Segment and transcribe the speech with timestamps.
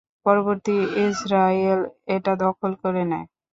[0.25, 1.81] পরবর্তীতে ইজরায়েল
[2.15, 3.27] এটা দখল করে নেয়।